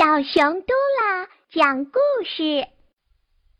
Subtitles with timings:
[0.00, 2.68] 小熊嘟啦讲故事：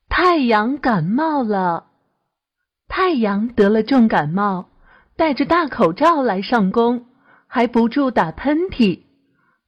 [0.09, 1.89] 太阳感冒了。
[2.89, 4.71] 太阳得了重感冒，
[5.19, 7.05] 戴着大口罩来上工，
[7.47, 9.03] 还不住打喷嚏。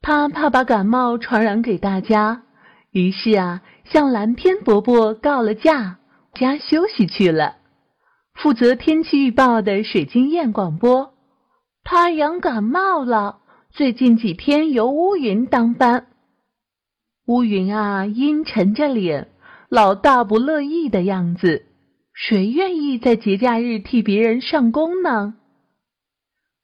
[0.00, 2.44] 他怕把感冒传染给大家，
[2.90, 5.98] 于是啊，向蓝天伯伯告了假，
[6.32, 7.56] 家休息去了。
[8.32, 11.12] 负责天气预报的水晶燕广播：
[11.84, 16.06] 太阳感冒了，最近几天由乌云当班。
[17.26, 19.28] 乌云啊，阴沉着脸，
[19.68, 21.66] 老大不乐意的样子。
[22.12, 25.34] 谁愿意在节假日替别人上工呢？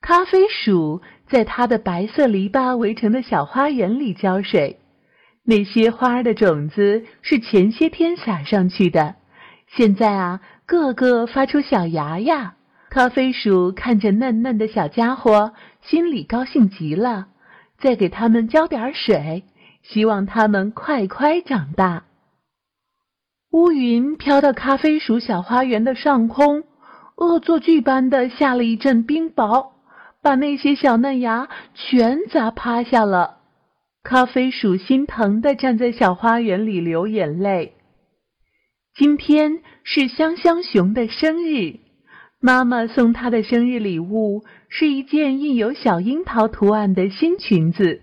[0.00, 4.80] 咖啡鼠在它的白色篱笆围成的小花园里浇水。
[5.44, 9.14] 那些花的种子是前些天撒上去的，
[9.68, 12.56] 现在啊，个个发出小芽芽。
[12.90, 17.28] 咖啡鼠看着嫩嫩的小家伙，心里高兴极了。
[17.78, 19.44] 再给它们浇点水。
[19.88, 22.04] 希望它们快快长大。
[23.50, 26.64] 乌云飘到咖啡鼠小花园的上空，
[27.16, 29.70] 恶作剧般的下了一阵冰雹，
[30.22, 33.38] 把那些小嫩芽全砸趴下了。
[34.02, 37.74] 咖啡鼠心疼的站在小花园里流眼泪。
[38.94, 41.78] 今天是香香熊的生日，
[42.40, 48.02] 妈妈送她的生日礼物是一件印有小樱桃图案的新裙子。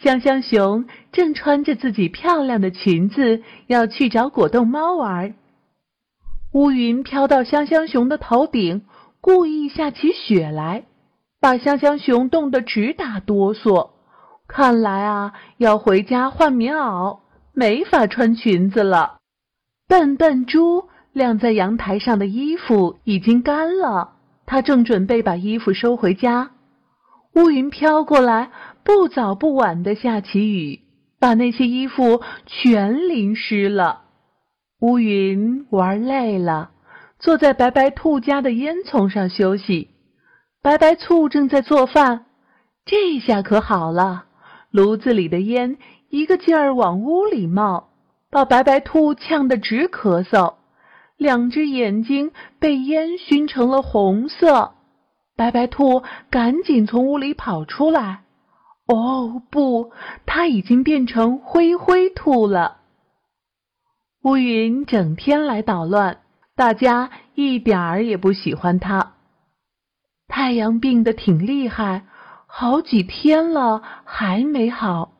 [0.00, 5.34] 香香熊正穿着自己漂亮的裙子，要去找果冻猫玩。
[6.52, 8.82] 乌云飘到香香熊的头顶，
[9.20, 10.84] 故意下起雪来，
[11.40, 13.90] 把香香熊冻得直打哆嗦。
[14.48, 17.20] 看来啊，要回家换棉袄，
[17.54, 19.18] 没法穿裙子了。
[19.88, 26.50] 笨笨猪晾在阳台上的衣服已经干了，他正准备把衣服收回家。
[27.34, 28.50] 乌云飘过来。
[28.84, 30.80] 不早不晚的下起雨，
[31.20, 34.00] 把那些衣服全淋湿了。
[34.80, 36.70] 乌云玩累了，
[37.20, 39.90] 坐在白白兔家的烟囱上休息。
[40.60, 42.26] 白白兔正在做饭，
[42.84, 44.24] 这下可好了，
[44.72, 45.76] 炉子里的烟
[46.08, 47.90] 一个劲儿往屋里冒，
[48.32, 50.54] 把白白兔呛得直咳嗽，
[51.16, 54.72] 两只眼睛被烟熏成了红色。
[55.36, 58.24] 白白兔赶紧从屋里跑出来。
[58.86, 59.92] 哦不，
[60.26, 62.78] 它已经变成灰灰兔了。
[64.22, 66.18] 乌云整天来捣乱，
[66.54, 69.14] 大家一点儿也不喜欢它。
[70.28, 72.04] 太阳病得挺厉害，
[72.46, 75.12] 好几天了还没好，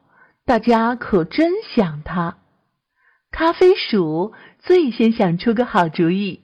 [0.44, 2.38] 大家可真想它。
[3.30, 6.42] 咖啡鼠最先想出个好主意，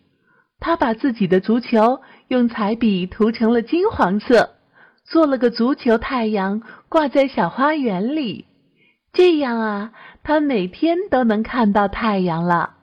[0.59, 4.51] 他把自己的足球用彩笔涂成了金黄色。
[5.05, 8.45] 做了个足球太阳，挂在小花园里，
[9.15, 12.75] 这样啊，他每天都能看到太阳了。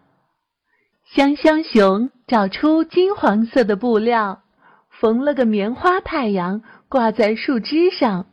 [1.13, 4.41] 香香熊找出金黄色的布料，
[4.89, 8.25] 缝了个棉花太阳，挂在树枝上。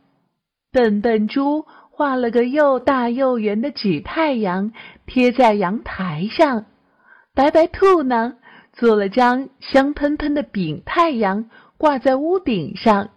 [0.71, 4.73] 笨笨猪画了个又大又圆的纸太阳，
[5.05, 6.65] 贴在阳台上。
[7.35, 8.37] 白白兔呢，
[8.73, 13.11] 做了张香喷喷的饼太阳，挂在屋顶上。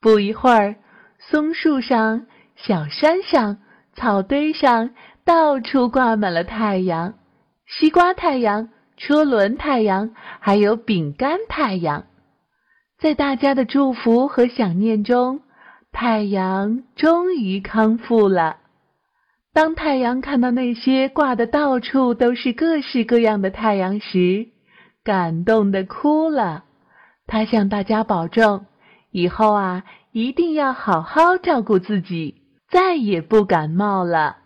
[0.00, 0.76] 不一会儿，
[1.18, 3.58] 松树上、小山上、
[3.94, 4.90] 草堆上，
[5.24, 7.14] 到处挂满了太阳：
[7.66, 12.06] 西瓜太阳、车轮太阳，还有饼干太阳。
[12.98, 15.40] 在大家的祝福和想念中，
[15.92, 18.56] 太阳终于康复了。
[19.52, 24.48] 当太阳看到那些挂的到处都是各式各样的太阳时，
[25.04, 26.64] 感动的哭了。
[27.26, 28.66] 他向大家保证。
[29.12, 34.36] 以后啊，一定要好好照顾自己，再也不感冒了。